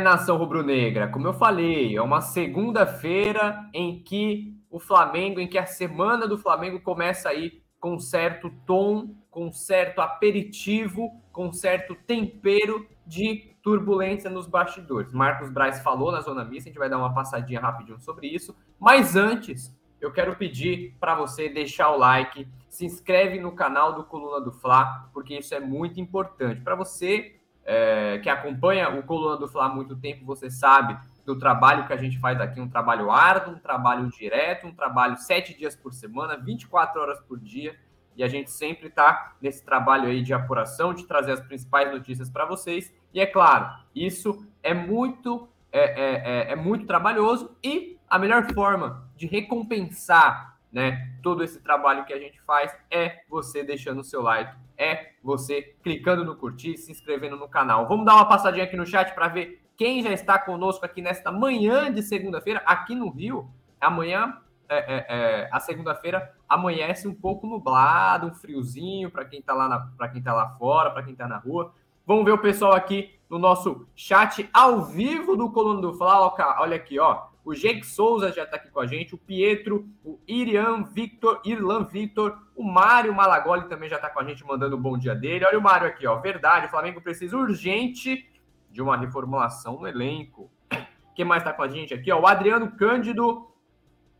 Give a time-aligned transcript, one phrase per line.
[0.00, 5.66] Nação rubro-negra, como eu falei, é uma segunda-feira em que o Flamengo, em que a
[5.66, 13.54] semana do Flamengo começa aí com certo tom, com certo aperitivo, com certo tempero de
[13.62, 15.12] turbulência nos bastidores.
[15.12, 18.56] Marcos Braz falou na zona mista, a gente vai dar uma passadinha rapidinho sobre isso,
[18.78, 24.04] mas antes eu quero pedir para você deixar o like, se inscreve no canal do
[24.04, 26.62] Coluna do Fla, porque isso é muito importante.
[26.62, 27.39] Para você
[27.70, 31.92] é, que acompanha o Coluna do Fla há muito tempo, você sabe do trabalho que
[31.92, 35.92] a gente faz aqui, um trabalho árduo, um trabalho direto, um trabalho sete dias por
[35.92, 37.78] semana, 24 horas por dia,
[38.16, 42.28] e a gente sempre está nesse trabalho aí de apuração, de trazer as principais notícias
[42.28, 42.92] para vocês.
[43.14, 48.52] E é claro, isso é muito é, é, é, é muito trabalhoso e a melhor
[48.52, 54.04] forma de recompensar né, todo esse trabalho que a gente faz é você deixando o
[54.04, 57.88] seu like, é você clicando no curtir, se inscrevendo no canal.
[57.88, 61.32] Vamos dar uma passadinha aqui no chat para ver quem já está conosco aqui nesta
[61.32, 63.50] manhã de segunda-feira, aqui no Rio.
[63.80, 69.52] Amanhã, é, é, é, a segunda-feira, amanhece um pouco nublado, um friozinho para quem está
[69.52, 71.74] lá para quem tá lá fora, para quem está na rua.
[72.06, 76.34] Vamos ver o pessoal aqui no nosso chat ao vivo do Coluna do Fla.
[76.58, 77.29] Olha aqui, ó.
[77.44, 81.84] O Jake Souza já está aqui com a gente, o Pietro, o Irian Victor, Irlan
[81.84, 85.46] Victor, o Mário Malagoli também já está com a gente, mandando um bom dia dele.
[85.46, 86.16] Olha o Mário aqui, ó.
[86.16, 88.28] Verdade, o Flamengo precisa urgente
[88.70, 90.50] de uma reformulação no elenco.
[91.14, 92.12] Quem mais está com a gente aqui?
[92.12, 93.50] Ó, o Adriano Cândido,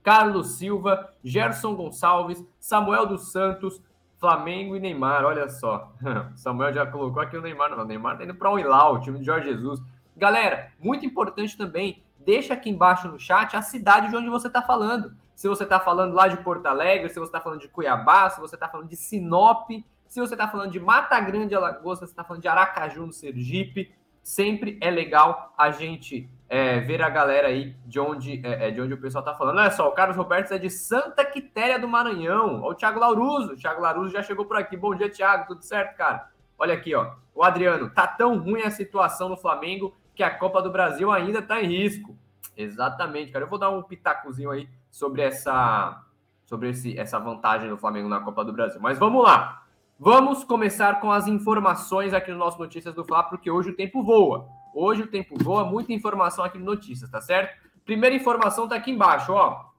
[0.03, 3.83] Carlos Silva, Gerson Gonçalves, Samuel dos Santos,
[4.19, 5.25] Flamengo e Neymar.
[5.25, 5.93] Olha só.
[6.37, 7.71] Samuel já colocou aqui o Neymar.
[7.71, 9.81] Não, o Neymar está indo para o Hilal, o time de Jorge Jesus.
[10.17, 14.63] Galera, muito importante também, deixa aqui embaixo no chat a cidade de onde você está
[14.63, 15.15] falando.
[15.35, 18.41] Se você está falando lá de Porto Alegre, se você está falando de Cuiabá, se
[18.41, 19.71] você está falando de Sinop,
[20.07, 23.13] se você está falando de Mata Grande, Alagoas, se você está falando de Aracaju, no
[23.13, 28.71] Sergipe, sempre é legal a gente é, ver a galera aí de onde, é, é
[28.71, 29.59] de onde o pessoal está falando.
[29.59, 32.61] Olha só, o Carlos Roberto é de Santa Quitéria do Maranhão.
[32.61, 33.53] Olha o Thiago Lauruso.
[33.53, 34.77] O Thiago Lauruso já chegou por aqui.
[34.77, 35.47] Bom dia, Thiago.
[35.47, 36.29] Tudo certo, cara?
[36.59, 37.13] Olha aqui, ó.
[37.35, 41.39] O Adriano, tá tão ruim a situação no Flamengo que a Copa do Brasil ainda
[41.39, 42.15] está em risco.
[42.55, 43.47] Exatamente, cara.
[43.47, 46.05] Eu vou dar um pitacozinho aí sobre essa
[46.45, 48.79] sobre esse, essa vantagem do Flamengo na Copa do Brasil.
[48.83, 49.65] Mas vamos lá.
[49.99, 54.03] Vamos começar com as informações aqui no nosso Notícias do Fla, porque hoje o tempo
[54.03, 54.47] voa.
[54.75, 57.57] Hoje o tempo voa, muita informação aqui no Notícias, tá certo?
[57.87, 59.71] Primeira informação tá aqui embaixo, ó.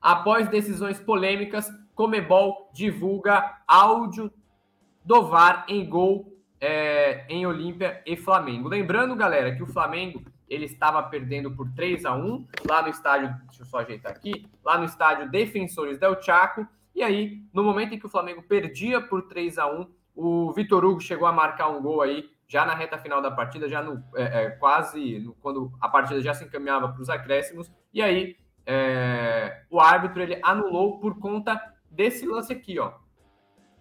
[0.00, 4.30] Após decisões polêmicas, Comebol divulga áudio
[5.04, 8.68] do VAR em gol é, em Olímpia e Flamengo.
[8.68, 13.34] Lembrando, galera, que o Flamengo ele estava perdendo por 3 a 1 lá no estádio,
[13.46, 16.66] deixa eu só ajeitar aqui, lá no estádio Defensores del Chaco.
[16.94, 19.86] E aí, no momento em que o Flamengo perdia por 3 a 1
[20.20, 23.68] o Vitor Hugo chegou a marcar um gol aí já na reta final da partida,
[23.68, 27.70] já no é, é, quase no, quando a partida já se encaminhava para os acréscimos.
[27.94, 28.36] E aí,
[28.66, 32.94] é, o árbitro ele anulou por conta desse lance aqui, ó,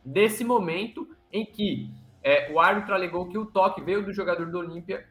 [0.05, 1.89] desse momento em que
[2.27, 5.07] é, o árbitro alegou que o toque veio do jogador do Olímpia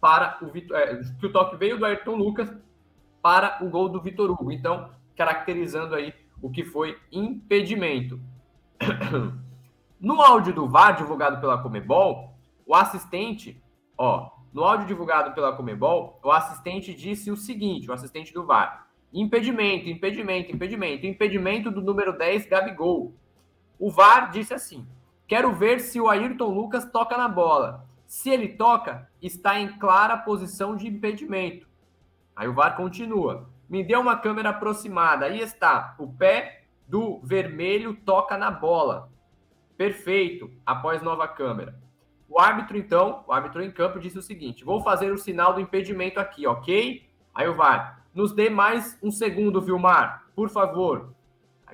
[0.00, 2.50] para o Vitor, é, que o toque veio do Ayrton Lucas
[3.20, 4.50] para o gol do Vitor Hugo.
[4.50, 8.18] Então, caracterizando aí o que foi impedimento.
[10.00, 12.34] No áudio do VAR divulgado pela Comebol,
[12.66, 13.62] o assistente,
[13.96, 18.86] ó, no áudio divulgado pela Comebol, o assistente disse o seguinte, o assistente do VAR:
[19.10, 23.14] impedimento, impedimento, impedimento, impedimento do número 10 Gabigol.
[23.78, 24.86] O VAR disse assim:
[25.26, 27.86] Quero ver se o Ayrton Lucas toca na bola.
[28.06, 31.66] Se ele toca, está em clara posição de impedimento.
[32.36, 33.48] Aí o VAR continua.
[33.68, 35.26] Me deu uma câmera aproximada.
[35.26, 35.94] Aí está.
[35.98, 39.10] O pé do vermelho toca na bola.
[39.76, 40.50] Perfeito.
[40.66, 41.78] Após nova câmera.
[42.28, 45.60] O árbitro, então, o árbitro em campo disse o seguinte: vou fazer o sinal do
[45.60, 47.08] impedimento aqui, ok?
[47.34, 48.04] Aí o VAR.
[48.14, 51.13] Nos dê mais um segundo, Vilmar, por favor.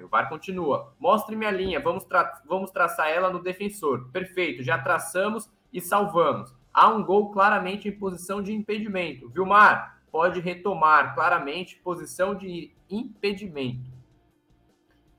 [0.01, 0.95] Aí o VAR continua.
[0.99, 4.09] Mostre-me a linha, vamos, tra vamos traçar ela no defensor.
[4.11, 6.55] Perfeito, já traçamos e salvamos.
[6.73, 9.29] Há um gol claramente em posição de impedimento.
[9.29, 13.91] Vilmar, pode retomar claramente posição de impedimento.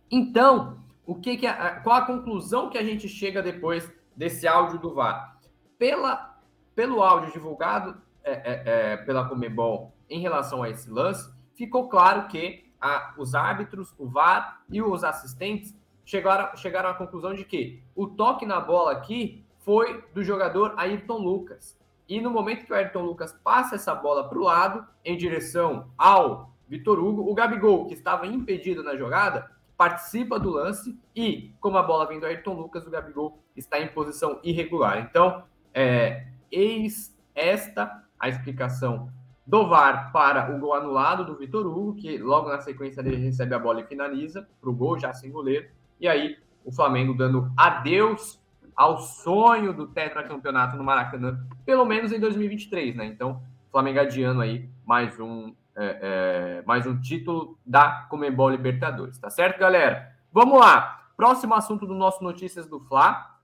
[0.09, 4.79] Então, o que, que a, qual a conclusão que a gente chega depois desse áudio
[4.79, 5.39] do VAR?
[5.77, 6.39] Pela,
[6.73, 12.27] pelo áudio divulgado é, é, é, pela Comebol em relação a esse lance, ficou claro
[12.27, 15.75] que a, os árbitros, o VAR e os assistentes
[16.05, 21.17] chegaram, chegaram à conclusão de que o toque na bola aqui foi do jogador Ayrton
[21.17, 21.79] Lucas.
[22.09, 25.89] E no momento que o Ayrton Lucas passa essa bola para o lado, em direção
[25.97, 31.77] ao Vitor Hugo, o Gabigol, que estava impedido na jogada, participa do lance e, como
[31.77, 34.99] a bola vem do Ayrton Lucas, o Gabigol está em posição irregular.
[34.99, 35.43] Então,
[35.73, 39.11] é, eis esta a explicação
[39.45, 43.55] do VAR para o gol anulado do Vitor Hugo, que logo na sequência ele recebe
[43.55, 45.67] a bola e finaliza para o gol, já sem goleiro.
[45.99, 48.39] E aí o Flamengo dando adeus
[48.75, 53.05] ao sonho do tetracampeonato no Maracanã, pelo menos em 2023, né?
[53.05, 53.41] Então,
[53.71, 59.59] Flamengo adiando aí mais um, é, é, mais um título da Comembol Libertadores, tá certo,
[59.59, 60.15] galera?
[60.31, 61.09] Vamos lá.
[61.15, 63.37] Próximo assunto do nosso Notícias do Fla.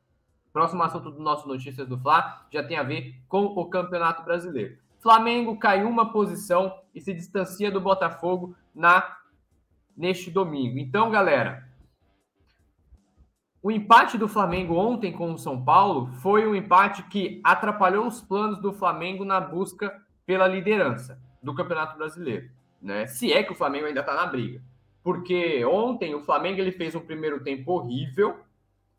[0.52, 4.78] Próximo assunto do nosso Notícias do Fla já tem a ver com o Campeonato Brasileiro.
[5.00, 9.18] Flamengo cai uma posição e se distancia do Botafogo na
[9.96, 10.78] neste domingo.
[10.78, 11.68] Então, galera,
[13.62, 18.22] o empate do Flamengo ontem com o São Paulo foi um empate que atrapalhou os
[18.22, 22.50] planos do Flamengo na busca pela liderança do Campeonato Brasileiro,
[22.82, 23.08] né?
[23.08, 24.62] Se é que o Flamengo ainda está na briga.
[25.04, 28.40] Porque ontem o Flamengo ele fez um primeiro tempo horrível,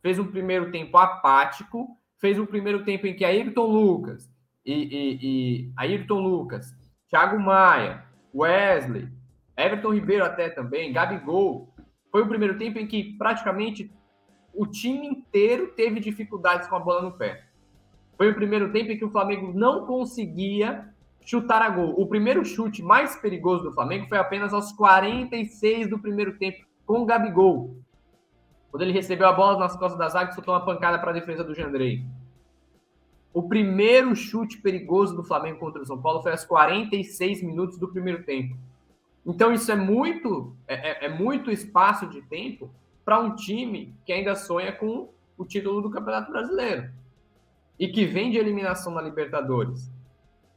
[0.00, 4.30] fez um primeiro tempo apático, fez um primeiro tempo em que Ayrton Lucas
[4.68, 6.74] e, e, e Ayrton Lucas,
[7.08, 8.04] Thiago Maia,
[8.34, 9.08] Wesley,
[9.56, 11.74] Everton Ribeiro até também, Gabigol,
[12.12, 13.90] foi o primeiro tempo em que praticamente
[14.52, 17.46] o time inteiro teve dificuldades com a bola no pé.
[18.18, 20.92] Foi o primeiro tempo em que o Flamengo não conseguia
[21.24, 21.94] chutar a gol.
[21.98, 27.00] O primeiro chute mais perigoso do Flamengo foi apenas aos 46 do primeiro tempo, com
[27.00, 27.76] o Gabigol.
[28.70, 31.42] Quando ele recebeu a bola nas costas da zaga soltou uma pancada para a defesa
[31.42, 32.04] do Jandrei.
[33.38, 37.86] O primeiro chute perigoso do Flamengo contra o São Paulo foi aos 46 minutos do
[37.86, 38.56] primeiro tempo.
[39.24, 42.68] Então isso é muito, é, é, é muito espaço de tempo
[43.04, 46.90] para um time que ainda sonha com o título do Campeonato Brasileiro
[47.78, 49.88] e que vem de eliminação na Libertadores.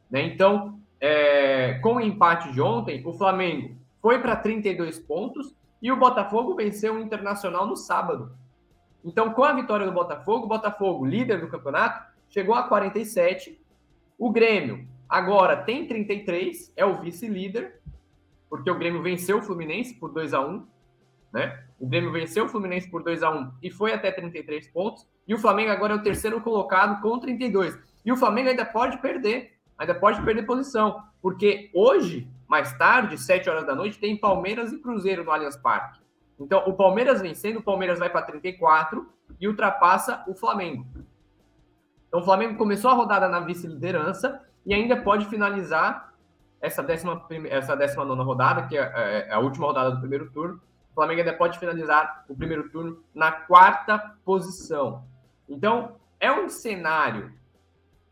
[0.09, 0.23] Né?
[0.23, 5.97] Então, é, com o empate de ontem, o Flamengo foi para 32 pontos e o
[5.97, 8.31] Botafogo venceu o Internacional no sábado.
[9.05, 13.61] Então, com a vitória do Botafogo, o Botafogo, líder do campeonato, chegou a 47.
[14.17, 17.79] O Grêmio agora tem 33, é o vice-líder,
[18.49, 20.65] porque o Grêmio venceu o Fluminense por 2 a 1
[21.31, 21.63] né?
[21.79, 25.07] O Grêmio venceu o Fluminense por 2 a 1 e foi até 33 pontos.
[25.27, 27.77] E o Flamengo agora é o terceiro colocado com 32.
[28.05, 33.49] E o Flamengo ainda pode perder, ainda pode perder posição, porque hoje, mais tarde, 7
[33.49, 36.01] horas da noite, tem Palmeiras e Cruzeiro no Allianz Parque.
[36.39, 39.07] Então, o Palmeiras vencendo, o Palmeiras vai para 34
[39.39, 40.85] e ultrapassa o Flamengo.
[42.11, 46.13] Então, o Flamengo começou a rodada na vice-liderança e ainda pode finalizar
[46.59, 50.61] essa décima, essa décima nona rodada, que é, é a última rodada do primeiro turno,
[50.91, 55.05] o Flamengo ainda pode finalizar o primeiro turno na quarta posição.
[55.47, 57.31] Então, é um cenário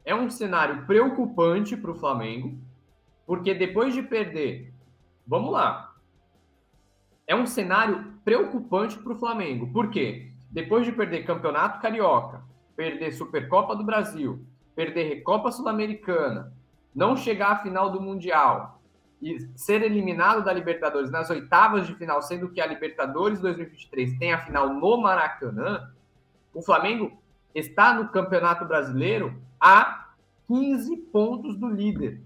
[0.10, 2.58] é um cenário preocupante para o Flamengo,
[3.28, 4.74] porque depois de perder,
[5.28, 5.94] vamos lá,
[7.28, 9.72] é um cenário preocupante para o Flamengo.
[9.72, 10.32] Por quê?
[10.50, 12.42] Depois de perder Campeonato Carioca,
[12.80, 14.42] perder Supercopa do Brasil,
[14.74, 16.54] perder Recopa Sul-Americana,
[16.96, 18.82] não chegar à final do Mundial,
[19.22, 24.32] e ser eliminado da Libertadores nas oitavas de final, sendo que a Libertadores 2023 tem
[24.32, 25.92] a final no Maracanã,
[26.54, 27.22] o Flamengo
[27.54, 30.14] está no Campeonato Brasileiro a
[30.48, 32.22] 15 pontos do líder,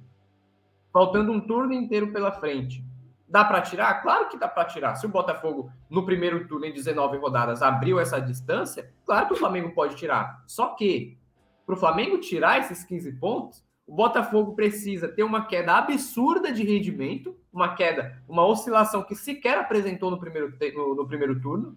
[0.93, 2.85] faltando um turno inteiro pela frente.
[3.33, 3.99] Dá para tirar?
[4.03, 4.93] Claro que dá para tirar.
[4.93, 9.35] Se o Botafogo, no primeiro turno, em 19 rodadas, abriu essa distância, claro que o
[9.35, 10.43] Flamengo pode tirar.
[10.45, 11.17] Só que,
[11.65, 16.63] para o Flamengo tirar esses 15 pontos, o Botafogo precisa ter uma queda absurda de
[16.63, 21.75] rendimento, uma queda, uma oscilação que sequer apresentou no primeiro, no, no primeiro turno,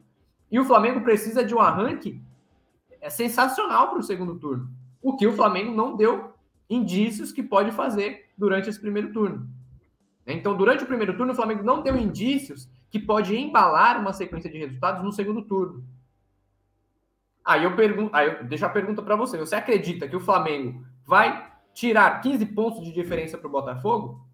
[0.52, 2.22] e o Flamengo precisa de um arranque
[3.00, 4.68] é sensacional para o segundo turno,
[5.00, 6.34] o que o Flamengo não deu
[6.68, 9.56] indícios que pode fazer durante esse primeiro turno.
[10.26, 14.50] Então, durante o primeiro turno, o Flamengo não deu indícios que pode embalar uma sequência
[14.50, 15.84] de resultados no segundo turno.
[17.44, 20.84] Aí eu pergunto, aí eu deixo a pergunta para você: você acredita que o Flamengo
[21.04, 24.26] vai tirar 15 pontos de diferença para o Botafogo,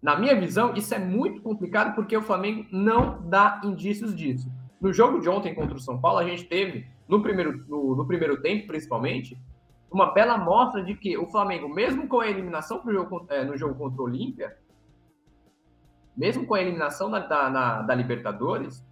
[0.00, 4.50] na minha visão, isso é muito complicado porque o Flamengo não dá indícios disso.
[4.80, 8.06] No jogo de ontem contra o São Paulo, a gente teve, no primeiro, no, no
[8.06, 9.36] primeiro tempo principalmente,
[9.90, 13.74] uma bela mostra de que o Flamengo, mesmo com a eliminação jogo, é, no jogo
[13.74, 14.56] contra o Olímpia,
[16.16, 18.84] mesmo com a eliminação da, da, da Libertadores,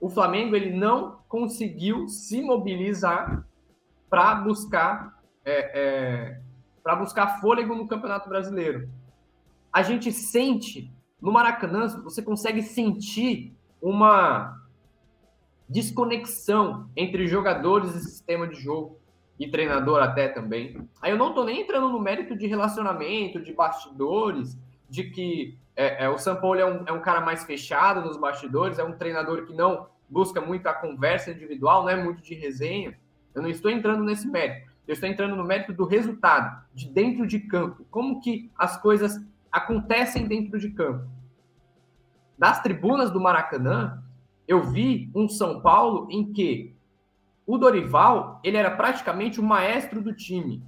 [0.00, 3.46] o Flamengo ele não conseguiu se mobilizar
[4.10, 6.40] para buscar é, é,
[6.82, 8.88] para buscar fôlego no Campeonato Brasileiro.
[9.72, 14.60] A gente sente, no Maracanã, você consegue sentir uma
[15.68, 18.98] desconexão entre jogadores e sistema de jogo,
[19.38, 20.88] e treinador até também.
[21.00, 24.56] Aí eu não estou nem entrando no mérito de relacionamento, de bastidores,
[24.88, 28.16] de que é, é, o São Paulo é um, é um cara mais fechado nos
[28.16, 32.34] bastidores, é um treinador que não busca muito a conversa individual, não é muito de
[32.34, 32.96] resenha.
[33.34, 34.70] Eu não estou entrando nesse mérito.
[34.86, 37.86] Eu estou entrando no mérito do resultado, de dentro de campo.
[37.90, 39.18] Como que as coisas
[39.50, 41.06] acontecem dentro de campo.
[42.38, 44.02] Das tribunas do Maracanã,
[44.48, 46.74] eu vi um São Paulo em que
[47.46, 50.62] o Dorival, ele era praticamente o maestro do time.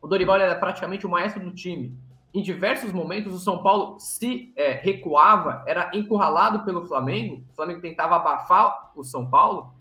[0.00, 1.96] O Dorival era praticamente o maestro do time.
[2.32, 7.44] Em diversos momentos, o São Paulo se é, recuava, era encurralado pelo Flamengo.
[7.52, 9.72] O Flamengo tentava abafar o São Paulo.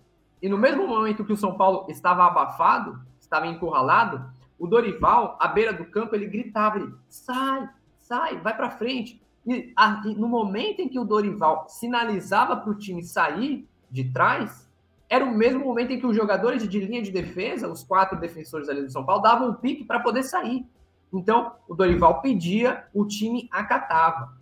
[0.41, 5.47] E no mesmo momento que o São Paulo estava abafado, estava encurralado, o Dorival, à
[5.47, 7.67] beira do campo, ele gritava: ele, sai,
[7.97, 9.21] sai, vai para frente.
[9.45, 14.11] E, a, e, no momento em que o Dorival sinalizava para o time sair de
[14.11, 14.71] trás,
[15.13, 18.67] era o mesmo momento em que os jogadores de linha de defesa, os quatro defensores
[18.67, 20.65] ali do São Paulo, davam um pique para poder sair.
[21.13, 24.35] Então, o Dorival pedia, o time acatava.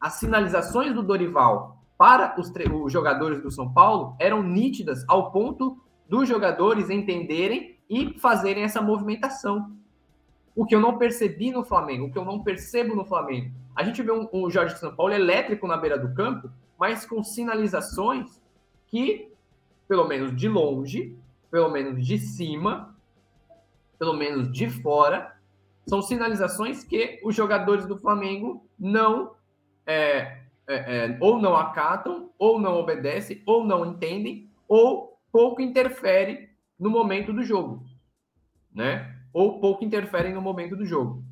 [0.00, 5.78] As sinalizações do Dorival para os, os jogadores do São Paulo eram nítidas ao ponto
[6.08, 9.72] dos jogadores entenderem e fazerem essa movimentação.
[10.56, 13.52] O que eu não percebi no Flamengo, o que eu não percebo no Flamengo.
[13.76, 17.04] A gente vê um, um Jorge de São Paulo elétrico na beira do campo, mas
[17.04, 18.40] com sinalizações
[18.86, 19.33] que,
[19.88, 21.16] pelo menos de longe,
[21.50, 22.96] pelo menos de cima,
[23.98, 25.36] pelo menos de fora,
[25.86, 29.34] são sinalizações que os jogadores do Flamengo não
[29.86, 36.48] é, é, é, ou não acatam, ou não obedecem, ou não entendem, ou pouco interfere
[36.78, 37.84] no momento do jogo,
[38.72, 39.14] né?
[39.34, 41.24] ou pouco interferem no momento do jogo.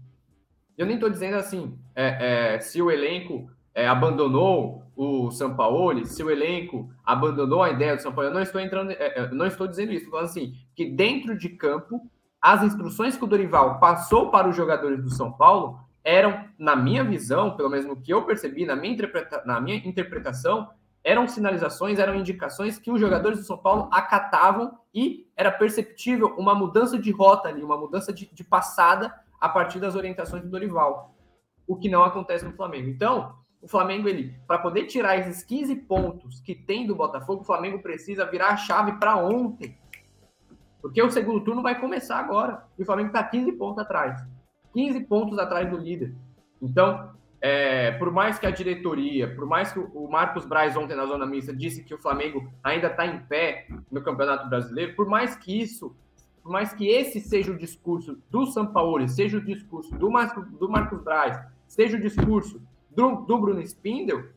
[0.77, 6.23] Eu nem estou dizendo assim, é, é, se o elenco é, abandonou o Sampaoli, se
[6.23, 9.67] o elenco abandonou a ideia do Sampaoli, eu não estou entrando, é, é, não estou
[9.67, 12.00] dizendo isso, estou falando assim, que dentro de campo,
[12.41, 17.05] as instruções que o Dorival passou para os jogadores do São Paulo eram, na minha
[17.05, 20.69] visão, pelo menos no que eu percebi, na minha, interpreta na minha interpretação,
[21.05, 26.55] eram sinalizações, eram indicações que os jogadores do São Paulo acatavam e era perceptível uma
[26.55, 31.14] mudança de rota ali, uma mudança de, de passada a partir das orientações do Dorival,
[31.67, 32.88] o que não acontece no Flamengo.
[32.88, 37.45] Então, o Flamengo, ele, para poder tirar esses 15 pontos que tem do Botafogo, o
[37.45, 39.78] Flamengo precisa virar a chave para ontem.
[40.81, 42.64] Porque o segundo turno vai começar agora.
[42.76, 44.21] E o Flamengo está 15 pontos atrás.
[44.75, 46.12] 15 pontos atrás do líder.
[46.61, 51.07] Então, é, por mais que a diretoria, por mais que o Marcos Braz ontem na
[51.07, 55.37] zona mista disse que o Flamengo ainda está em pé no Campeonato Brasileiro, por mais
[55.37, 55.95] que isso,
[56.42, 60.69] por mais que esse seja o discurso do Sampaoli, seja o discurso do Marcos, do
[60.69, 62.61] Marcos Braz, seja o discurso
[62.95, 64.29] do, do Bruno Spindel,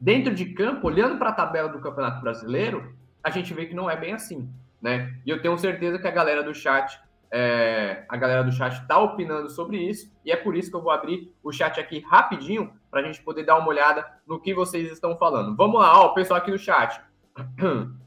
[0.00, 3.90] dentro de campo, olhando para a tabela do Campeonato Brasileiro, a gente vê que não
[3.90, 4.48] é bem assim,
[4.80, 5.18] né?
[5.24, 7.00] E eu tenho certeza que a galera do chat
[7.30, 10.82] é, a galera do chat está opinando sobre isso, e é por isso que eu
[10.82, 14.54] vou abrir o chat aqui rapidinho para a gente poder dar uma olhada no que
[14.54, 15.56] vocês estão falando.
[15.56, 17.00] Vamos lá, ó, o pessoal aqui no chat.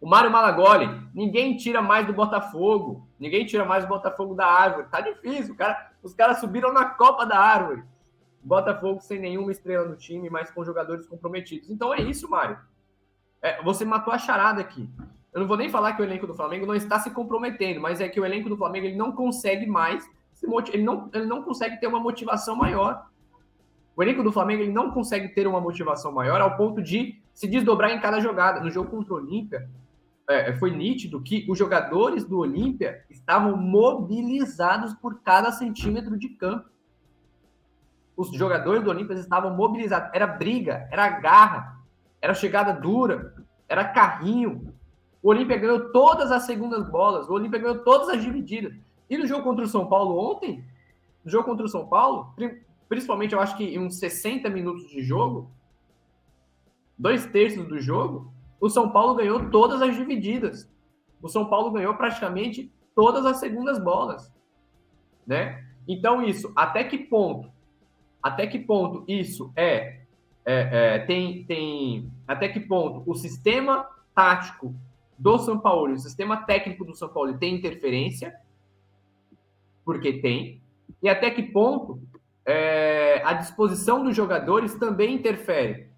[0.00, 4.86] O Mário Malagoli, ninguém tira mais do Botafogo, ninguém tira mais do Botafogo da árvore.
[4.90, 7.82] Tá difícil, cara, os caras subiram na Copa da Árvore.
[8.42, 11.70] Botafogo sem nenhuma estrela no time, mas com jogadores comprometidos.
[11.70, 12.58] Então é isso, Mário.
[13.40, 14.88] É, você matou a charada aqui.
[15.32, 18.00] Eu não vou nem falar que o elenco do Flamengo não está se comprometendo, mas
[18.02, 20.08] é que o elenco do Flamengo ele não consegue mais,
[20.72, 23.06] ele não, ele não consegue ter uma motivação maior.
[23.96, 27.48] O elenco do Flamengo ele não consegue ter uma motivação maior ao ponto de se
[27.48, 28.60] desdobrar em cada jogada.
[28.60, 29.68] No jogo contra o Olímpia,
[30.28, 36.68] é, foi nítido que os jogadores do Olímpia estavam mobilizados por cada centímetro de campo.
[38.16, 40.10] Os jogadores do Olímpia estavam mobilizados.
[40.14, 41.78] Era briga, era garra,
[42.22, 43.34] era chegada dura,
[43.68, 44.74] era carrinho,
[45.24, 48.74] o Olímpia ganhou todas as segundas bolas, o Olímpia ganhou todas as divididas.
[49.08, 50.62] E no jogo contra o São Paulo ontem,
[51.24, 52.34] no jogo contra o São Paulo,
[52.90, 55.50] principalmente eu acho que em uns 60 minutos de jogo,
[56.98, 60.70] dois terços do jogo, o São Paulo ganhou todas as divididas.
[61.20, 64.32] O São Paulo ganhou praticamente todas as segundas bolas,
[65.26, 65.64] né?
[65.86, 67.50] Então isso, até que ponto?
[68.22, 70.00] Até que ponto isso é,
[70.44, 74.74] é, é tem, tem, até que ponto o sistema tático
[75.18, 78.34] do São Paulo, o sistema técnico do São Paulo tem interferência,
[79.84, 80.62] porque tem,
[81.02, 82.00] e até que ponto
[82.46, 85.90] é, a disposição dos jogadores também interfere.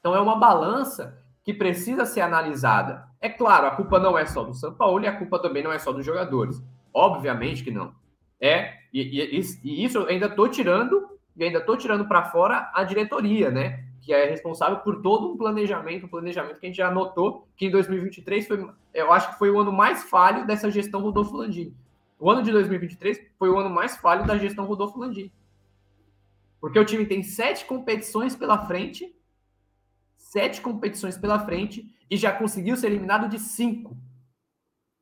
[0.00, 3.08] Então é uma balança que precisa ser analisada.
[3.20, 5.72] É claro, a culpa não é só do São Paulo e a culpa também não
[5.72, 6.62] é só dos jogadores.
[6.92, 7.94] Obviamente que não.
[8.40, 12.70] É, e, e, e isso eu ainda estou tirando, e ainda estou tirando para fora
[12.74, 13.84] a diretoria, né?
[14.02, 17.66] que é responsável por todo um planejamento, um planejamento que a gente já notou que
[17.66, 21.72] em 2023 foi, eu acho que foi o ano mais falho dessa gestão Rodolfo Landim.
[22.18, 25.30] O ano de 2023 foi o ano mais falho da gestão Rodolfo Landim.
[26.60, 29.14] Porque o time tem sete competições pela frente,
[30.32, 33.94] sete competições pela frente, e já conseguiu ser eliminado de cinco.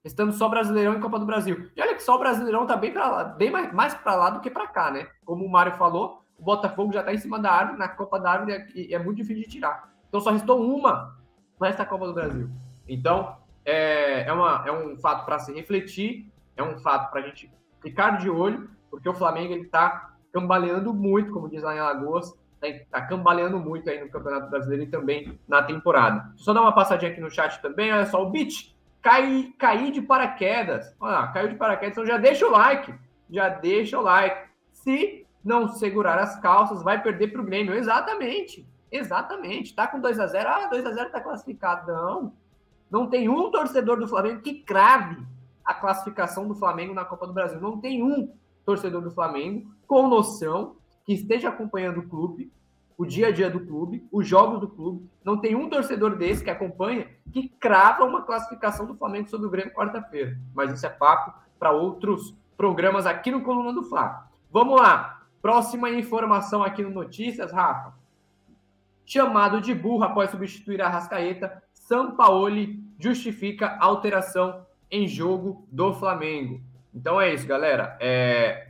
[0.04, 1.70] Estando só Brasileirão e Copa do Brasil.
[1.76, 4.30] E olha que só o Brasileirão tá bem para lá, bem mais, mais para lá
[4.30, 5.06] do que para cá, né?
[5.24, 8.32] Como o Mário falou, o Botafogo já tá em cima da árvore, na Copa da
[8.32, 9.94] árvore é, é muito difícil de tirar.
[10.08, 11.16] Então só restou uma
[11.60, 12.50] nesta Copa do Brasil.
[12.88, 17.24] Então, é, é, uma, é um fato para se refletir, é um fato para a
[17.24, 17.48] gente
[17.80, 22.34] ficar de olho, porque o Flamengo ele está cambaleando muito, como diz lá em Alagoas,
[22.62, 26.32] está tá cambaleando muito aí no Campeonato Brasileiro e também na temporada.
[26.36, 30.02] Só dar uma passadinha aqui no chat também, olha só, o Beat cai, cair de
[30.02, 30.94] paraquedas.
[31.00, 32.94] Olha, caiu de paraquedas, então já deixa o like,
[33.30, 34.50] já deixa o like.
[34.72, 37.74] Se não segurar as calças, vai perder para o Grêmio.
[37.74, 39.74] Exatamente, exatamente.
[39.74, 41.90] Tá com 2 a 0 ah, 2 a 0 tá classificado.
[41.90, 42.32] Não,
[42.90, 45.16] não tem um torcedor do Flamengo que crave
[45.64, 47.60] a classificação do Flamengo na Copa do Brasil.
[47.60, 48.32] Não tem um
[48.64, 50.76] torcedor do Flamengo com noção
[51.10, 52.52] que esteja acompanhando o clube,
[52.96, 55.10] o dia a dia do clube, os jogos do clube.
[55.24, 59.50] Não tem um torcedor desse que acompanha que crava uma classificação do Flamengo sobre o
[59.50, 60.38] Grêmio quarta-feira.
[60.54, 64.30] Mas isso é papo para outros programas aqui no Coluna do Fla.
[64.52, 65.24] Vamos lá.
[65.42, 67.92] Próxima informação aqui no Notícias, Rafa.
[69.04, 76.60] Chamado de burro após substituir a Rascaeta, Sampaoli justifica alteração em jogo do Flamengo.
[76.94, 77.98] Então é isso, galera.
[78.00, 78.68] É...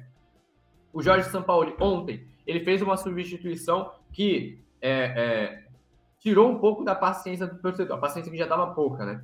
[0.93, 5.65] O Jorge Sampaoli, ontem, ele fez uma substituição que é, é...
[6.19, 7.97] tirou um pouco da paciência do torcedor.
[7.97, 9.23] A paciência que já estava pouca, né?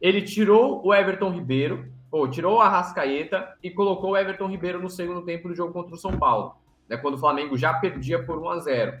[0.00, 4.88] Ele tirou o Everton Ribeiro, ou tirou a Rascaeta e colocou o Everton Ribeiro no
[4.88, 6.56] segundo tempo do jogo contra o São Paulo,
[6.88, 8.98] né, quando o Flamengo já perdia por 1 a 0.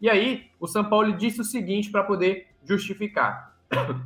[0.00, 3.56] E aí, o São Paulo disse o seguinte para poder justificar.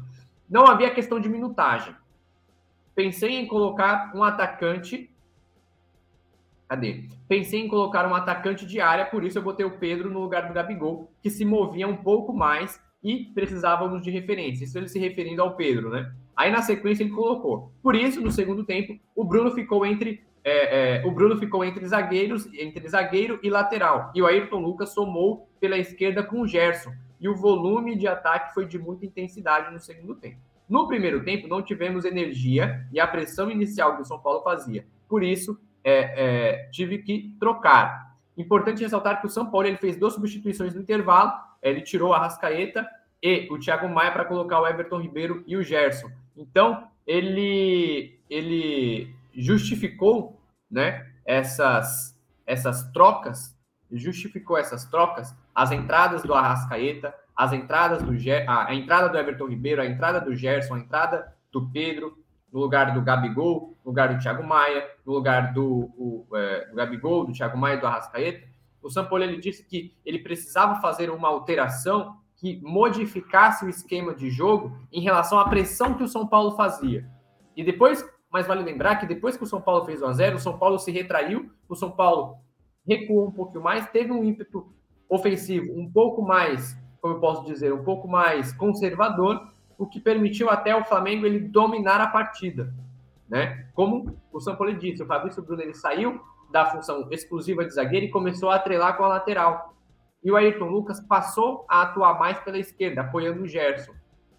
[0.49, 1.95] Não havia questão de minutagem.
[2.95, 5.11] Pensei em colocar um atacante.
[6.69, 7.05] Cadê?
[7.27, 10.47] Pensei em colocar um atacante de área, por isso eu botei o Pedro no lugar
[10.47, 14.65] do Gabigol, que se movia um pouco mais e precisávamos de referência.
[14.65, 16.13] Isso ele se referindo ao Pedro, né?
[16.37, 17.73] Aí na sequência ele colocou.
[17.83, 21.87] Por isso, no segundo tempo, o Bruno ficou entre é, é, o Bruno ficou entre
[21.87, 24.11] zagueiros, entre zagueiro e lateral.
[24.15, 26.93] E o Ayrton Lucas somou pela esquerda com o Gerson.
[27.21, 30.39] E o volume de ataque foi de muita intensidade no segundo tempo.
[30.69, 34.87] No primeiro tempo, não tivemos energia e a pressão inicial que o São Paulo fazia.
[35.09, 38.17] Por isso, é, é, tive que trocar.
[38.37, 41.33] Importante ressaltar que o São Paulo ele fez duas substituições no intervalo.
[41.63, 42.89] Ele tirou a Rascaeta
[43.23, 46.11] e o Thiago Maia para colocar o Everton Ribeiro e o Gerson.
[46.37, 53.57] Então, ele, ele justificou né, essas, essas trocas,
[53.91, 58.13] justificou essas trocas, as entradas do Arrascaeta, as entradas do
[58.47, 62.19] a, entrada do Everton Ribeiro, a entrada do Gerson, a entrada do Pedro,
[62.53, 66.77] no lugar do Gabigol, no lugar do Thiago Maia, no lugar do, o, é, do
[66.77, 68.47] Gabigol, do Thiago Maia e do Arrascaeta.
[68.83, 74.31] O Sampoli ele disse que ele precisava fazer uma alteração que modificasse o esquema de
[74.31, 77.09] jogo em relação à pressão que o São Paulo fazia.
[77.57, 80.37] E depois, mas vale lembrar que depois que o São Paulo fez 1 a 0,
[80.37, 82.37] o São Paulo se retraiu, o São Paulo
[82.87, 84.71] recuou um pouquinho mais, teve um ímpeto
[85.09, 89.49] ofensivo um pouco mais como eu posso dizer, um pouco mais conservador,
[89.79, 92.75] o que permitiu até o Flamengo ele dominar a partida,
[93.29, 93.69] né?
[93.75, 98.11] Como o São Paulo disse, o Fabrício Bruno saiu da função exclusiva de zagueiro e
[98.11, 99.75] começou a atrelar com a lateral.
[100.23, 103.93] E o Ayrton Lucas passou a atuar mais pela esquerda, apoiando o Gerson.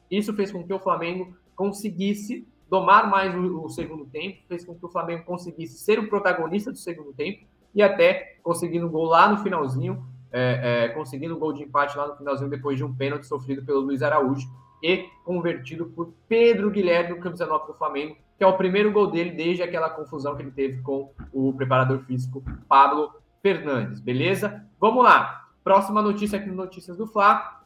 [0.09, 4.75] Isso fez com que o Flamengo conseguisse domar mais o, o segundo tempo, fez com
[4.75, 9.05] que o Flamengo conseguisse ser o protagonista do segundo tempo e até conseguindo um gol
[9.05, 12.83] lá no finalzinho, é, é, conseguindo um gol de empate lá no finalzinho depois de
[12.83, 14.47] um pênalti sofrido pelo Luiz Araújo
[14.81, 19.11] e convertido por Pedro Guilherme no camisa 9 do Flamengo, que é o primeiro gol
[19.11, 24.65] dele desde aquela confusão que ele teve com o preparador físico Pablo Fernandes, beleza?
[24.79, 25.49] Vamos lá.
[25.61, 27.65] Próxima notícia aqui no Notícias do Fla.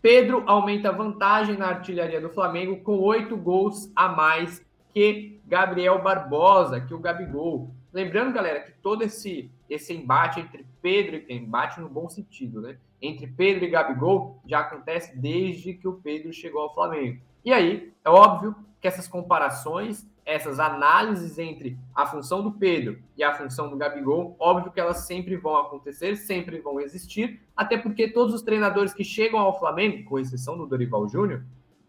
[0.00, 6.80] Pedro aumenta vantagem na artilharia do Flamengo com oito gols a mais que Gabriel Barbosa,
[6.80, 7.74] que o Gabigol.
[7.92, 12.76] Lembrando, galera, que todo esse esse embate entre Pedro e embate no bom sentido, né?
[13.00, 17.20] Entre Pedro e Gabigol já acontece desde que o Pedro chegou ao Flamengo.
[17.44, 23.22] E aí, é óbvio que essas comparações, essas análises entre a função do Pedro e
[23.22, 28.08] a função do Gabigol, óbvio que elas sempre vão acontecer, sempre vão existir, até porque
[28.08, 31.44] todos os treinadores que chegam ao Flamengo, com exceção do Dorival Júnior,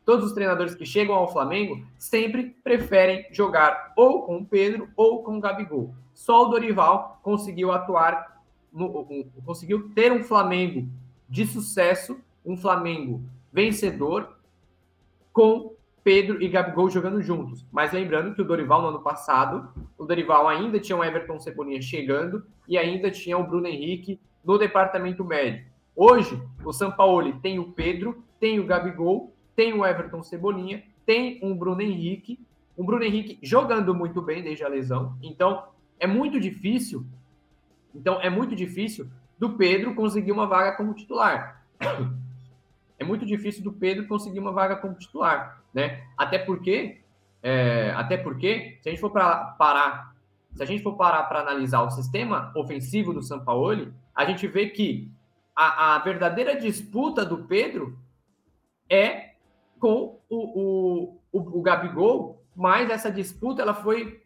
[0.05, 5.23] todos os treinadores que chegam ao Flamengo sempre preferem jogar ou com o Pedro ou
[5.23, 5.95] com o Gabigol.
[6.13, 8.39] Só o Dorival conseguiu atuar,
[8.71, 9.03] no,
[9.43, 10.87] conseguiu ter um Flamengo
[11.27, 13.19] de sucesso, um Flamengo
[13.51, 14.37] vencedor,
[15.31, 17.65] com Pedro e Gabigol jogando juntos.
[17.71, 21.81] Mas lembrando que o Dorival no ano passado, o Dorival ainda tinha o Everton Cebolinha
[21.81, 25.65] chegando e ainda tinha o Bruno Henrique no departamento médio.
[25.95, 31.39] Hoje, o São Paulo tem o Pedro, tem o Gabigol, tem o Everton Cebolinha tem
[31.41, 32.39] um Bruno Henrique,
[32.77, 35.17] um Bruno Henrique jogando muito bem desde a lesão.
[35.21, 35.67] Então,
[35.99, 37.05] é muito difícil.
[37.93, 41.65] Então, é muito difícil do Pedro conseguir uma vaga como titular.
[43.03, 46.05] É muito difícil do Pedro conseguir uma vaga como titular, né?
[46.17, 47.01] Até porque,
[47.41, 50.15] é, até porque, se a gente for para parar,
[50.55, 54.47] se a gente for parar para analisar o sistema ofensivo do São Paulo, a gente
[54.47, 55.11] vê que
[55.53, 57.99] a, a verdadeira disputa do Pedro
[58.89, 59.33] é
[59.79, 64.23] com o, o, o, o Gabigol, mas essa disputa ela foi,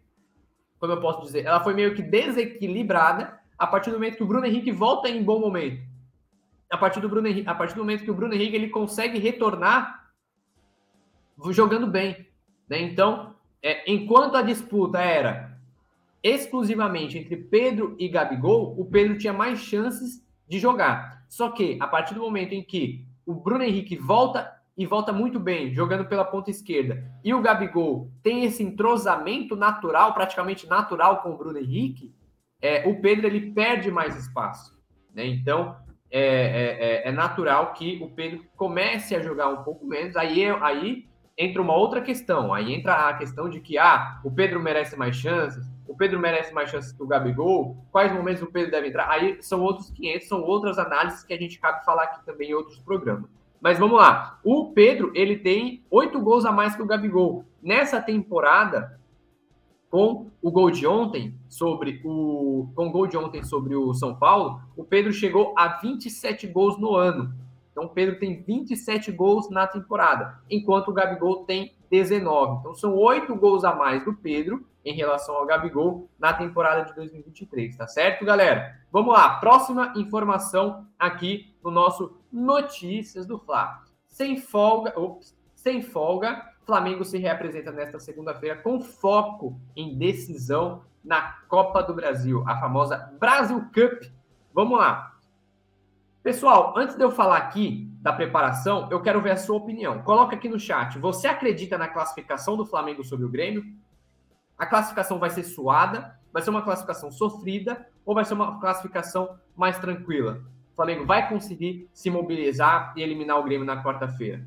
[0.79, 4.27] como eu posso dizer, ela foi meio que desequilibrada a partir do momento que o
[4.27, 5.81] Bruno Henrique volta em bom momento.
[6.69, 9.19] A partir do Bruno Henrique, a partir do momento que o Bruno Henrique ele consegue
[9.19, 10.11] retornar
[11.51, 12.27] jogando bem,
[12.67, 12.81] né?
[12.81, 15.57] Então, é, enquanto a disputa era
[16.21, 21.23] exclusivamente entre Pedro e Gabigol, o Pedro tinha mais chances de jogar.
[21.29, 25.39] Só que a partir do momento em que o Bruno Henrique volta e volta muito
[25.39, 31.31] bem, jogando pela ponta esquerda, e o Gabigol tem esse entrosamento natural, praticamente natural com
[31.31, 32.13] o Bruno Henrique,
[32.61, 34.77] é, o Pedro ele perde mais espaço.
[35.13, 35.25] Né?
[35.25, 35.75] Então,
[36.09, 40.15] é, é, é, é, natural que o Pedro comece a jogar um pouco menos.
[40.15, 42.53] Aí, aí entra uma outra questão.
[42.53, 46.53] Aí entra a questão de que ah, o Pedro merece mais chances, o Pedro merece
[46.53, 49.09] mais chances que o Gabigol, quais momentos o Pedro deve entrar.
[49.09, 52.53] Aí são outros 500, são outras análises que a gente cabe falar aqui também em
[52.53, 53.29] outros programas.
[53.59, 54.39] Mas vamos lá.
[54.43, 57.45] O Pedro, ele tem oito gols a mais que o Gabigol.
[57.61, 58.99] Nessa temporada,
[59.89, 64.15] com o gol de ontem sobre o com o gol de ontem sobre o São
[64.15, 67.33] Paulo, o Pedro chegou a 27 gols no ano.
[67.71, 72.59] Então o Pedro tem 27 gols na temporada, enquanto o Gabigol tem 19.
[72.59, 76.95] Então são oito gols a mais do Pedro em relação ao Gabigol na temporada de
[76.95, 78.79] 2023, tá certo, galera?
[78.91, 83.83] Vamos lá, próxima informação aqui no nosso Notícias do Fla.
[84.07, 91.21] Sem folga, ops, sem folga, Flamengo se reapresenta nesta segunda-feira com foco em decisão na
[91.47, 94.03] Copa do Brasil, a famosa Brasil Cup.
[94.53, 95.15] Vamos lá.
[96.21, 100.03] Pessoal, antes de eu falar aqui da preparação, eu quero ver a sua opinião.
[100.03, 100.99] Coloca aqui no chat.
[100.99, 103.63] Você acredita na classificação do Flamengo sobre o Grêmio?
[104.57, 106.19] A classificação vai ser suada?
[106.33, 107.87] Vai ser uma classificação sofrida?
[108.05, 110.41] Ou vai ser uma classificação mais tranquila?
[110.73, 114.45] O Flamengo vai conseguir se mobilizar e eliminar o Grêmio na quarta-feira?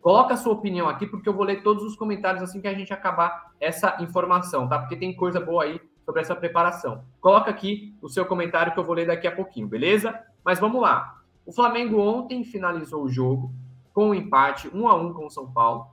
[0.00, 2.74] Coloca a sua opinião aqui, porque eu vou ler todos os comentários assim que a
[2.74, 4.78] gente acabar essa informação, tá?
[4.78, 7.04] Porque tem coisa boa aí sobre essa preparação.
[7.20, 10.18] Coloca aqui o seu comentário que eu vou ler daqui a pouquinho, beleza?
[10.44, 11.20] Mas vamos lá.
[11.44, 13.52] O Flamengo ontem finalizou o jogo
[13.92, 15.88] com um empate 1 a 1 com o São Paulo.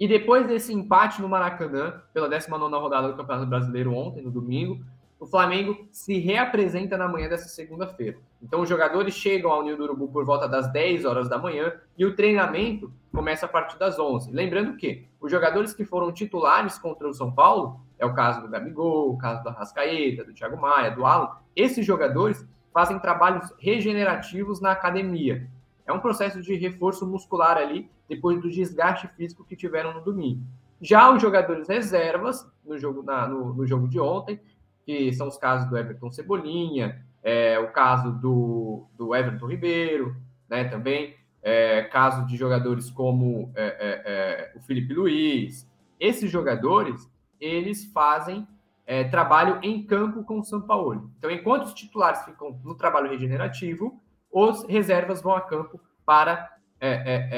[0.00, 4.84] E depois desse empate no Maracanã, pela 19 rodada do Campeonato Brasileiro ontem, no domingo,
[5.22, 8.18] o Flamengo se reapresenta na manhã dessa segunda-feira.
[8.42, 11.72] Então, os jogadores chegam ao Ninho do Urubu por volta das 10 horas da manhã
[11.96, 14.32] e o treinamento começa a partir das 11.
[14.32, 18.48] Lembrando que os jogadores que foram titulares contra o São Paulo, é o caso do
[18.48, 24.60] Gabigol, o caso do Arrascaeta, do Thiago Maia, do Alan, esses jogadores fazem trabalhos regenerativos
[24.60, 25.48] na academia.
[25.86, 30.42] É um processo de reforço muscular ali, depois do desgaste físico que tiveram no domingo.
[30.80, 34.40] Já os jogadores reservas, no jogo, na, no, no jogo de ontem,
[34.84, 40.16] que são os casos do Everton Cebolinha, é, o caso do, do Everton Ribeiro,
[40.48, 45.68] né, também, é, caso de jogadores como é, é, é, o Felipe Luiz.
[45.98, 48.46] Esses jogadores, eles fazem
[48.86, 51.10] é, trabalho em campo com o São Paulo.
[51.18, 56.50] Então, enquanto os titulares ficam no trabalho regenerativo, os reservas vão a campo para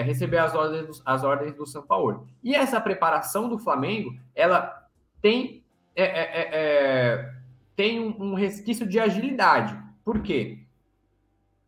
[0.07, 2.27] receber as ordens, do, as ordens do São Paulo.
[2.43, 4.89] E essa preparação do Flamengo, ela
[5.21, 5.64] tem
[5.97, 7.35] é, é, é, é,
[7.77, 9.77] tem um, resquício de agilidade.
[10.05, 10.59] Por quê?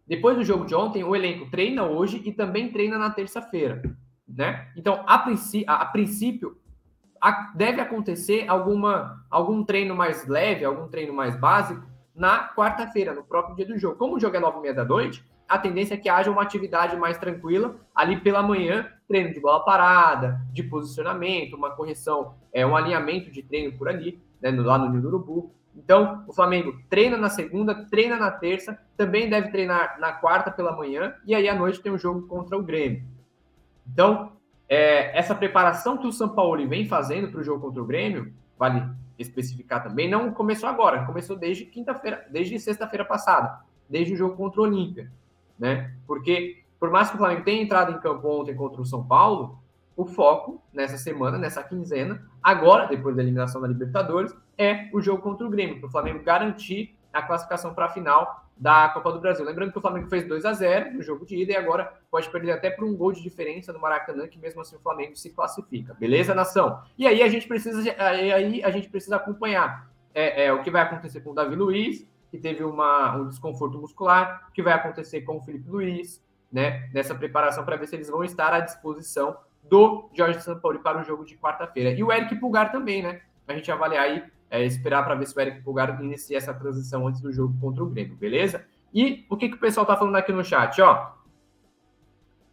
[0.07, 3.83] Depois do jogo de ontem, o elenco treina hoje e também treina na terça-feira.
[4.29, 4.69] Né?
[4.77, 6.59] Então, a, a, a princípio
[7.21, 13.25] a, deve acontecer alguma, algum treino mais leve, algum treino mais básico na quarta-feira, no
[13.25, 13.97] próprio dia do jogo.
[13.97, 16.43] Como o jogo é nove e meia da noite, a tendência é que haja uma
[16.43, 22.67] atividade mais tranquila ali pela manhã, treino de bola parada, de posicionamento, uma correção, é,
[22.67, 25.53] um alinhamento de treino por ali, né, lá no Nilo do Urubu.
[25.75, 30.75] Então, o Flamengo treina na segunda, treina na terça, também deve treinar na quarta pela
[30.75, 33.05] manhã, e aí à noite tem um jogo contra o Grêmio.
[33.87, 34.33] Então,
[34.69, 38.33] é, essa preparação que o São Paulo vem fazendo para o jogo contra o Grêmio,
[38.59, 38.83] vale
[39.19, 44.61] especificar também, não começou agora, começou desde quinta-feira, desde sexta-feira passada, desde o jogo contra
[44.61, 45.11] o Olímpia
[45.59, 45.93] né?
[46.07, 49.59] Porque por mais que o Flamengo tenha entrado em campo ontem contra o São Paulo,
[49.97, 55.23] o foco nessa semana, nessa quinzena, agora, depois da eliminação da Libertadores, é o jogo
[55.23, 59.21] contra o Grêmio, para o Flamengo garantir a classificação para a final da Copa do
[59.21, 59.45] Brasil.
[59.45, 62.29] Lembrando que o Flamengo fez 2 a 0 no jogo de ida e agora pode
[62.31, 65.31] perder até por um gol de diferença no Maracanã, que mesmo assim o Flamengo se
[65.31, 65.95] classifica.
[65.95, 66.81] Beleza, nação?
[66.97, 70.83] E aí a gente precisa, aí a gente precisa acompanhar é, é, o que vai
[70.83, 75.39] acontecer com o Davi Luiz, que teve uma, um desconforto muscular, que vai acontecer com
[75.39, 76.23] o Felipe Luiz,
[76.53, 76.89] né?
[76.93, 81.05] Nessa preparação para ver se eles vão estar à disposição do Jorge Sampaoli para o
[81.05, 81.91] jogo de quarta-feira.
[81.91, 83.21] E o Eric Pulgar também, né?
[83.49, 87.07] A gente avaliar aí é, esperar para ver se o Eric Pulgar inicia essa transição
[87.07, 88.65] antes do jogo contra o Grêmio, beleza?
[88.95, 91.15] E o que, que o pessoal tá falando aqui no chat, ó?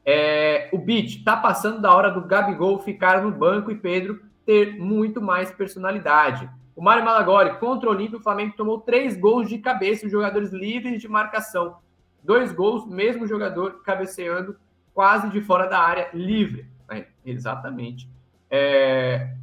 [0.06, 4.78] É, o Beat tá passando da hora do Gabigol ficar no banco e Pedro ter
[4.78, 6.50] muito mais personalidade.
[6.76, 10.52] O Mário Malagori, contra o Olímpio, o Flamengo tomou três gols de cabeça, os jogadores
[10.52, 11.78] livres de marcação.
[12.24, 14.56] Dois gols, mesmo jogador cabeceando
[14.94, 16.68] quase de fora da área, livre.
[16.90, 18.10] É, exatamente.
[18.50, 19.36] É,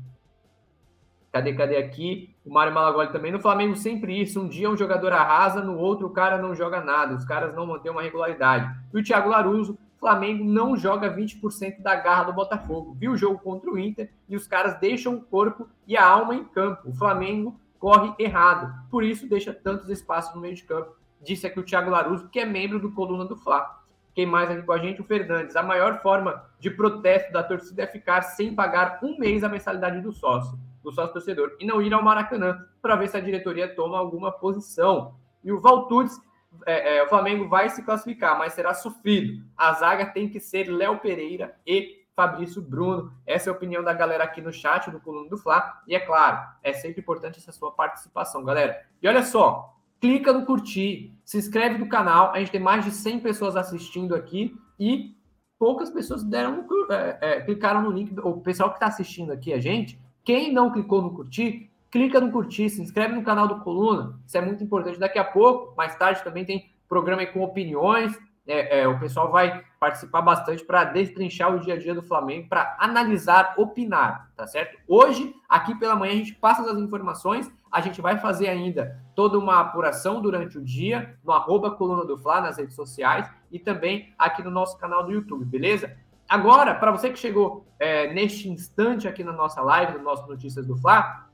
[1.33, 2.35] Cadê, cadê aqui?
[2.45, 3.31] O Mário Malagoli também.
[3.31, 4.41] No Flamengo, sempre isso.
[4.41, 7.15] Um dia um jogador arrasa, no outro o cara não joga nada.
[7.15, 8.69] Os caras não mantêm uma regularidade.
[8.93, 12.97] E o Thiago Laruso, Flamengo não joga 20% da garra do Botafogo.
[12.99, 16.35] Viu o jogo contra o Inter e os caras deixam o corpo e a alma
[16.35, 16.89] em campo.
[16.89, 18.75] O Flamengo corre errado.
[18.91, 20.97] Por isso deixa tantos espaços no meio de campo.
[21.23, 23.79] Disse aqui o Thiago Laruso, que é membro do Coluna do Fla.
[24.15, 25.03] Quem mais aqui com a gente?
[25.03, 25.55] O Fernandes.
[25.55, 30.01] A maior forma de protesto da torcida é ficar sem pagar um mês a mensalidade
[30.01, 33.75] do sócio do sócio torcedor e não ir ao Maracanã para ver se a diretoria
[33.75, 35.15] toma alguma posição.
[35.45, 36.19] E o Valtudes,
[36.67, 39.45] é, é, o Flamengo vai se classificar, mas será sofrido.
[39.57, 43.13] A zaga tem que ser Léo Pereira e Fabrício Bruno.
[43.27, 45.81] Essa é a opinião da galera aqui no chat do Coluna do Fla.
[45.87, 48.79] E é claro, é sempre importante essa sua participação, galera.
[49.03, 52.33] E olha só, clica no curtir, se inscreve no canal.
[52.33, 55.15] A gente tem mais de 100 pessoas assistindo aqui e
[55.59, 58.19] poucas pessoas deram é, é, clicaram no link.
[58.21, 62.31] O pessoal que está assistindo aqui a gente quem não clicou no curtir, clica no
[62.31, 64.99] curtir, se inscreve no canal do Coluna, isso é muito importante.
[64.99, 68.17] Daqui a pouco, mais tarde, também tem programa com opiniões.
[68.47, 72.49] É, é, o pessoal vai participar bastante para destrinchar o dia a dia do Flamengo,
[72.49, 74.79] para analisar, opinar, tá certo?
[74.89, 79.39] Hoje, aqui pela manhã, a gente passa as informações, a gente vai fazer ainda toda
[79.39, 84.13] uma apuração durante o dia, no arroba Coluna do Fla, nas redes sociais, e também
[84.19, 85.97] aqui no nosso canal do YouTube, beleza?
[86.29, 90.67] Agora, para você que chegou é, neste instante aqui na nossa live, no nosso Notícias
[90.67, 91.30] do Fla,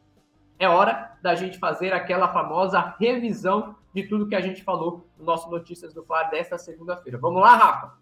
[0.59, 5.25] é hora da gente fazer aquela famosa revisão de tudo que a gente falou no
[5.25, 7.19] nosso Notícias do Fla desta segunda-feira.
[7.19, 7.95] Vamos lá, Rafa?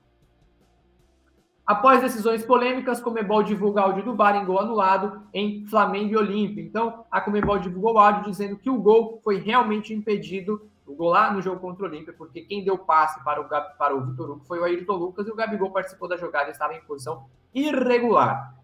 [1.66, 6.62] Após decisões polêmicas, Comebol divulga áudio do VAR em gol anulado em Flamengo e Olímpia.
[6.62, 11.32] Então, a Comebol divulgou áudio dizendo que o gol foi realmente impedido o gol lá
[11.32, 14.44] no jogo contra o Olímpia, porque quem deu passe para o, para o Vitor Hugo
[14.44, 18.54] foi o Ayrton Lucas e o Gabigol participou da jogada e estava em posição irregular.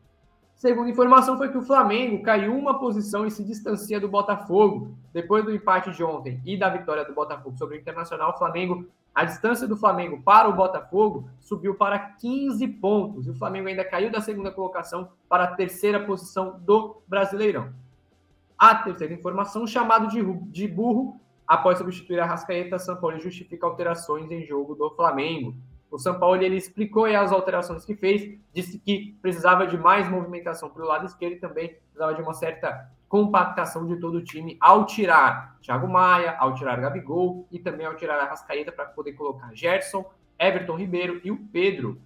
[0.61, 4.95] Segunda informação foi que o Flamengo caiu uma posição e se distancia do Botafogo.
[5.11, 8.87] Depois do empate de ontem e da vitória do Botafogo sobre o Internacional, o Flamengo,
[9.15, 13.27] a distância do Flamengo para o Botafogo subiu para 15 pontos.
[13.27, 17.73] E o Flamengo ainda caiu da segunda colocação para a terceira posição do Brasileirão.
[18.59, 21.19] A terceira informação, chamado de, de burro,
[21.49, 25.55] após substituir a Rascaeta, São Paulo justifica alterações em jogo do Flamengo.
[25.91, 30.71] O São Paulo ele explicou as alterações que fez, disse que precisava de mais movimentação
[30.71, 34.87] pelo lado esquerdo e também precisava de uma certa compactação de todo o time ao
[34.87, 39.53] tirar Thiago Maia, ao tirar Gabigol e também ao tirar a Rascaeta para poder colocar
[39.53, 42.01] Gerson, Everton Ribeiro e o Pedro.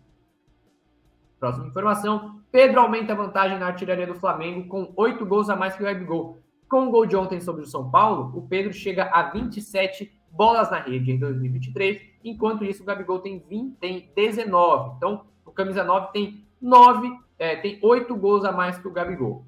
[1.39, 5.77] Próxima informação: Pedro aumenta a vantagem na artilharia do Flamengo com oito gols a mais
[5.77, 6.39] que o Gabigol.
[6.67, 10.71] Com o gol de ontem sobre o São Paulo, o Pedro chega a 27 bolas
[10.71, 14.97] na rede em 2023, enquanto isso o Gabigol tem, 20, tem 19.
[14.97, 19.45] Então, o camisa 9 tem 9, é, tem 8 gols a mais que o Gabigol.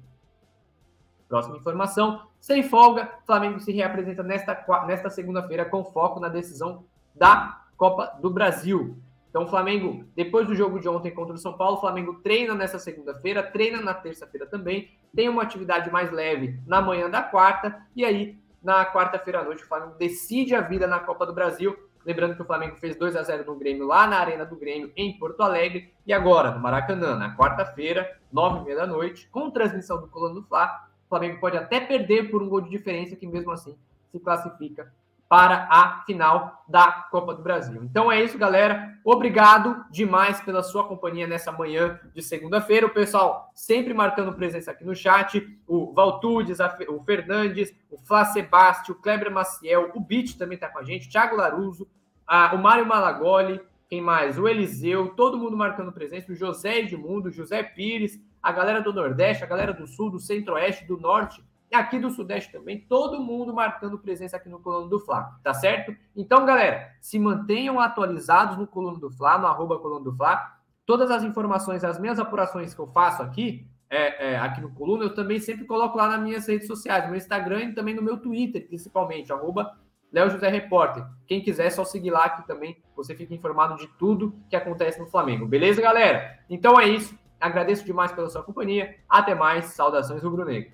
[1.27, 7.65] Próxima informação, sem folga, Flamengo se reapresenta nesta, nesta segunda-feira com foco na decisão da
[7.75, 8.97] Copa do Brasil.
[9.29, 12.55] Então, o Flamengo, depois do jogo de ontem contra o São Paulo, o Flamengo treina
[12.55, 17.85] nessa segunda-feira, treina na terça-feira também, tem uma atividade mais leve na manhã da quarta,
[17.95, 21.73] e aí, na quarta-feira à noite, o Flamengo decide a vida na Copa do Brasil.
[22.05, 24.91] Lembrando que o Flamengo fez 2 a 0 no Grêmio lá na Arena do Grêmio,
[24.93, 29.49] em Porto Alegre, e agora, no Maracanã, na quarta-feira, nove e meia da noite, com
[29.49, 33.15] transmissão do Colando do Fla, o Flamengo pode até perder por um gol de diferença,
[33.15, 33.73] que mesmo assim
[34.11, 34.91] se classifica
[35.29, 37.83] para a final da Copa do Brasil.
[37.83, 38.97] Então é isso, galera.
[39.03, 42.85] Obrigado demais pela sua companhia nessa manhã de segunda-feira.
[42.85, 45.45] O pessoal sempre marcando presença aqui no chat.
[45.67, 50.79] O Valtudes, o Fernandes, o Flá Sebastião, o Kleber Maciel, o Bit também está com
[50.79, 51.87] a gente, o Thiago Laruso,
[52.25, 54.37] a, o Mário Malagoli, quem mais?
[54.37, 58.93] O Eliseu, todo mundo marcando presença, o José Edmundo, o José Pires, a galera do
[58.93, 61.43] Nordeste, a galera do Sul, do Centro-Oeste, do Norte,
[61.75, 65.95] aqui do Sudeste também, todo mundo marcando presença aqui no Coluna do Fla, tá certo?
[66.15, 70.55] Então, galera, se mantenham atualizados no Coluna do Fla, no arroba Coluna do Fla.
[70.85, 75.03] Todas as informações, as minhas apurações que eu faço aqui, é, é, aqui no Coluna,
[75.03, 78.01] eu também sempre coloco lá nas minhas redes sociais, no meu Instagram e também no
[78.01, 79.77] meu Twitter, principalmente, arroba
[80.11, 81.05] Léo José Repórter.
[81.25, 84.99] Quem quiser, é só seguir lá que também você fica informado de tudo que acontece
[84.99, 85.45] no Flamengo.
[85.45, 86.39] Beleza, galera?
[86.49, 87.17] Então é isso.
[87.39, 88.95] Agradeço demais pela sua companhia.
[89.07, 89.65] Até mais.
[89.65, 90.73] Saudações rubro-negras.